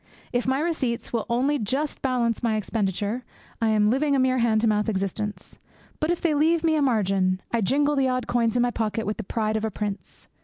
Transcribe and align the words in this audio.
If 0.33 0.47
my 0.47 0.59
receipts 0.59 1.13
will 1.13 1.27
only 1.29 1.59
just 1.59 2.01
balance 2.01 2.41
my 2.41 2.55
expenditure, 2.55 3.23
I 3.61 3.67
am 3.69 3.91
living 3.91 4.15
a 4.15 4.19
mere 4.19 4.39
hand 4.39 4.61
to 4.61 4.67
mouth 4.67 4.89
existence; 4.89 5.59
but 5.99 6.09
if 6.09 6.21
they 6.21 6.33
leave 6.33 6.63
me 6.63 6.75
a 6.75 6.81
margin, 6.81 7.39
I 7.51 7.61
jingle 7.61 7.95
the 7.95 8.07
odd 8.09 8.25
coins 8.25 8.55
in 8.55 8.63
my 8.63 8.71
pocket 8.71 9.05
with 9.05 9.17
the 9.17 9.23
pride 9.23 9.57
of 9.57 9.63
a 9.63 9.69
prince. 9.69 10.27